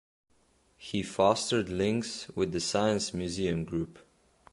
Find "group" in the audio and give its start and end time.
3.65-3.99